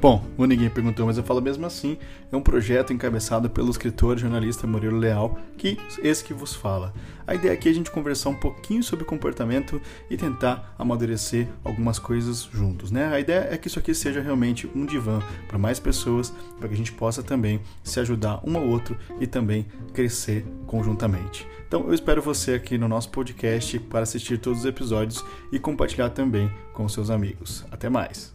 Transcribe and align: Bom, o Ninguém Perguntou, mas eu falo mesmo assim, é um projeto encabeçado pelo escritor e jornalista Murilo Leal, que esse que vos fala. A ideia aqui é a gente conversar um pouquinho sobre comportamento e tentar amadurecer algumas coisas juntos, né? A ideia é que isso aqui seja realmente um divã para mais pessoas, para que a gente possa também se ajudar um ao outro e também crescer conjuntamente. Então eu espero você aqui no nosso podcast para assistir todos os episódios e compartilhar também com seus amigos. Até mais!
Bom, 0.00 0.24
o 0.36 0.44
Ninguém 0.46 0.70
Perguntou, 0.70 1.06
mas 1.06 1.18
eu 1.18 1.24
falo 1.24 1.40
mesmo 1.40 1.66
assim, 1.66 1.98
é 2.30 2.36
um 2.36 2.40
projeto 2.40 2.92
encabeçado 2.92 3.50
pelo 3.50 3.68
escritor 3.68 4.16
e 4.16 4.20
jornalista 4.20 4.64
Murilo 4.64 4.96
Leal, 4.96 5.36
que 5.56 5.76
esse 6.00 6.22
que 6.22 6.32
vos 6.32 6.54
fala. 6.54 6.94
A 7.26 7.34
ideia 7.34 7.52
aqui 7.52 7.68
é 7.68 7.72
a 7.72 7.74
gente 7.74 7.90
conversar 7.90 8.28
um 8.28 8.34
pouquinho 8.34 8.80
sobre 8.80 9.04
comportamento 9.04 9.82
e 10.08 10.16
tentar 10.16 10.72
amadurecer 10.78 11.48
algumas 11.64 11.98
coisas 11.98 12.48
juntos, 12.52 12.92
né? 12.92 13.12
A 13.12 13.18
ideia 13.18 13.48
é 13.50 13.58
que 13.58 13.66
isso 13.66 13.80
aqui 13.80 13.92
seja 13.92 14.20
realmente 14.20 14.70
um 14.72 14.86
divã 14.86 15.20
para 15.48 15.58
mais 15.58 15.80
pessoas, 15.80 16.32
para 16.56 16.68
que 16.68 16.74
a 16.74 16.78
gente 16.78 16.92
possa 16.92 17.20
também 17.20 17.60
se 17.82 17.98
ajudar 17.98 18.40
um 18.44 18.56
ao 18.56 18.68
outro 18.68 18.96
e 19.20 19.26
também 19.26 19.66
crescer 19.92 20.46
conjuntamente. 20.64 21.44
Então 21.66 21.88
eu 21.88 21.92
espero 21.92 22.22
você 22.22 22.54
aqui 22.54 22.78
no 22.78 22.86
nosso 22.86 23.10
podcast 23.10 23.80
para 23.80 24.00
assistir 24.00 24.38
todos 24.38 24.60
os 24.60 24.64
episódios 24.64 25.24
e 25.50 25.58
compartilhar 25.58 26.10
também 26.10 26.48
com 26.72 26.88
seus 26.88 27.10
amigos. 27.10 27.64
Até 27.72 27.88
mais! 27.90 28.30